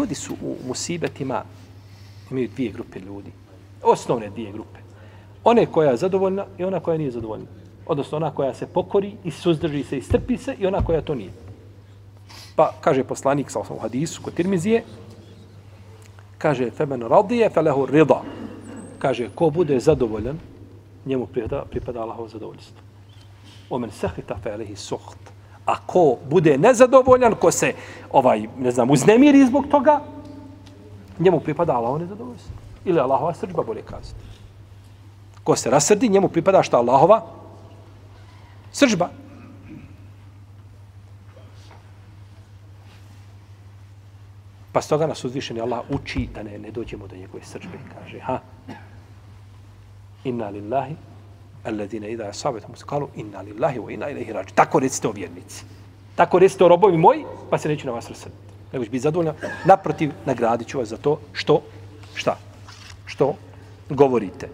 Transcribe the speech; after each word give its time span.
Ljudi 0.00 0.14
su 0.14 0.34
u 0.42 0.56
musibetima, 0.66 1.42
imaju 2.30 2.48
dvije 2.48 2.72
grupe 2.72 3.00
ljudi. 3.00 3.32
Osnovne 3.82 4.30
dvije 4.30 4.52
grupe. 4.52 4.78
One 5.44 5.66
koja 5.66 5.90
je 5.90 5.96
zadovoljna 5.96 6.46
i 6.58 6.64
ona 6.64 6.80
koja 6.80 6.98
nije 6.98 7.10
zadovoljna. 7.10 7.44
Odnosno 7.86 8.16
ona 8.16 8.30
koja 8.30 8.54
se 8.54 8.66
pokori 8.66 9.12
i 9.24 9.30
suzdrži 9.30 9.84
se 9.84 9.98
i 9.98 10.02
strpi 10.02 10.36
se 10.36 10.54
i 10.58 10.66
ona 10.66 10.84
koja 10.84 11.02
to 11.02 11.14
nije. 11.14 11.30
Pa 12.56 12.72
kaže 12.80 13.04
poslanik 13.04 13.50
sa 13.50 13.60
u 13.60 13.78
hadisu 13.78 14.22
kod 14.22 14.34
Tirmizije, 14.34 14.84
kaže 16.38 16.70
femen 16.70 17.02
radije 17.02 17.50
felehu 17.50 17.86
rida. 17.86 18.22
Kaže 18.98 19.28
ko 19.34 19.50
bude 19.50 19.80
zadovoljan, 19.80 20.38
njemu 21.06 21.26
pripada, 21.26 21.64
pripada 21.70 22.00
Allahovo 22.00 22.28
zadovoljstvo. 22.28 22.80
Omen 23.70 23.90
sahita 23.90 24.36
felehi 24.42 24.76
suht. 24.76 25.39
A 25.66 25.76
ko 25.86 26.16
bude 26.30 26.58
nezadovoljan, 26.58 27.34
ko 27.34 27.50
se 27.50 27.72
ovaj, 28.10 28.46
ne 28.58 28.70
znam, 28.70 28.90
uznemiri 28.90 29.46
zbog 29.46 29.66
toga, 29.70 30.00
njemu 31.18 31.40
pripada 31.40 31.72
Allaho 31.72 31.98
nezadovoljstvo. 31.98 32.52
Ili 32.84 33.00
Allahova 33.00 33.34
srđba, 33.34 33.62
bolje 33.62 33.82
kazati. 33.82 34.20
Ko 35.44 35.56
se 35.56 35.70
rasrdi, 35.70 36.08
njemu 36.08 36.28
pripada 36.28 36.62
šta 36.62 36.78
Allahova 36.78 37.22
sržba. 38.72 39.08
Pa 44.72 44.80
stoga 44.80 45.06
nas 45.06 45.24
uzvišeni 45.24 45.60
Allah 45.60 45.80
uči 45.90 46.28
da 46.34 46.42
ne, 46.42 46.58
ne 46.58 46.70
dođemo 46.70 47.06
do 47.06 47.16
njegove 47.16 47.44
sržbe. 47.44 47.78
Kaže, 47.94 48.18
ha, 48.18 48.38
inna 50.24 50.48
lillahi, 50.48 50.96
alladine 51.64 52.12
idha 52.12 52.24
asabetu 52.24 52.66
musikalu, 52.70 53.08
inna 53.16 53.40
lillahi 53.40 53.78
wa 53.78 53.92
inna 53.92 54.10
ilaihi 54.10 54.32
raji. 54.32 54.46
Tako 54.54 54.78
recite 54.78 55.08
o 55.08 55.12
vjernici. 55.12 55.64
Tako 56.16 56.38
recite 56.38 56.64
o 56.64 56.68
robovi 56.68 56.96
moji, 56.96 57.24
pa 57.50 57.58
se 57.58 57.68
neću 57.68 57.86
na 57.86 57.92
vas 57.92 58.08
rasrditi. 58.08 58.50
Nego 58.72 58.84
ću 58.84 58.90
biti 58.90 59.02
zadovoljno. 59.02 59.34
Naprotiv, 59.64 60.12
nagradit 60.26 60.68
ću 60.68 60.78
vas 60.78 60.88
za 60.88 60.96
to 60.96 61.20
što, 61.32 61.62
šta? 62.14 62.36
Što 63.06 63.34
govorite. 63.88 64.48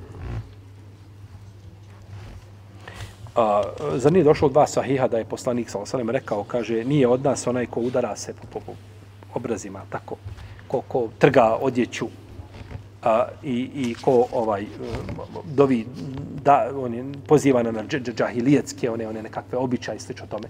A, 3.37 3.63
zar 3.97 4.13
nije 4.13 4.25
došlo 4.25 4.49
od 4.49 4.55
vas 4.55 4.73
sahiha 4.73 5.09
da 5.09 5.19
je 5.19 5.25
poslanik 5.25 5.71
sa 5.71 5.79
osalem 5.79 6.11
rekao, 6.11 6.45
kaže, 6.45 6.85
nije 6.85 7.09
od 7.09 7.25
nas 7.25 7.47
onaj 7.47 7.67
ko 7.67 7.81
udara 7.81 8.17
se 8.17 8.35
po, 8.35 8.47
po, 8.53 8.61
po 8.61 8.73
obrazima, 9.35 9.83
tako, 9.91 10.17
ko, 10.69 10.81
ko 10.81 11.09
trga 11.19 11.59
odjeću 11.61 12.09
a, 13.03 13.29
i, 13.43 13.71
i 13.75 13.95
ko 13.95 14.27
ovaj 14.33 14.63
e, 14.63 14.67
dovi, 15.45 15.87
da, 16.45 16.71
on 16.77 16.95
je 16.95 17.05
poziva 17.27 17.63
na 17.63 17.71
džahilijetske, 18.13 18.91
one, 18.91 19.09
one 19.09 19.23
nekakve 19.23 19.59
običaje 19.59 19.97
i 19.97 20.01
o 20.23 20.27
tome. 20.27 20.49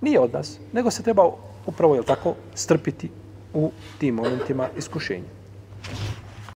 Nije 0.00 0.20
od 0.20 0.32
nas, 0.32 0.58
nego 0.72 0.90
se 0.90 1.02
treba 1.02 1.30
upravo, 1.66 1.94
je 1.94 2.02
tako, 2.02 2.34
strpiti 2.54 3.10
u 3.54 3.70
tim 3.98 4.14
momentima 4.14 4.68
iskušenja. 4.78 5.41